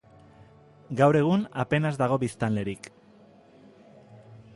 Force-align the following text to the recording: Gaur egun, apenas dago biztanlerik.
Gaur 1.01 1.17
egun, 1.19 1.43
apenas 1.63 1.91
dago 2.03 2.17
biztanlerik. 2.23 2.89